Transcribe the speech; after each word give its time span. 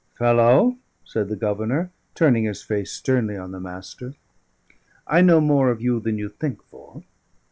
"Fellow," 0.17 0.77
said 1.05 1.29
the 1.29 1.35
Governor, 1.35 1.91
turning 2.15 2.45
his 2.45 2.63
face 2.63 2.91
sternly 2.91 3.37
on 3.37 3.51
the 3.51 3.59
Master, 3.59 4.15
"I 5.05 5.21
know 5.21 5.39
more 5.39 5.69
of 5.69 5.79
you 5.79 5.99
than 5.99 6.17
you 6.17 6.27
think 6.27 6.63
for. 6.63 7.03